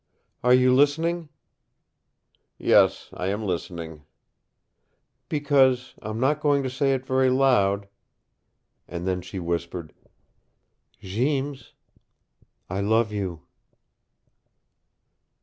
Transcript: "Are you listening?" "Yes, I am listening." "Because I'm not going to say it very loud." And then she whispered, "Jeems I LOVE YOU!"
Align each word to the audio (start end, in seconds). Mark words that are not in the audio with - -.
"Are 0.43 0.55
you 0.55 0.73
listening?" 0.73 1.29
"Yes, 2.57 3.11
I 3.13 3.27
am 3.27 3.43
listening." 3.45 4.01
"Because 5.29 5.93
I'm 6.01 6.19
not 6.19 6.39
going 6.39 6.63
to 6.63 6.71
say 6.71 6.95
it 6.95 7.05
very 7.05 7.29
loud." 7.29 7.87
And 8.87 9.07
then 9.07 9.21
she 9.21 9.37
whispered, 9.37 9.93
"Jeems 11.01 11.73
I 12.67 12.79
LOVE 12.81 13.11
YOU!" 13.11 13.41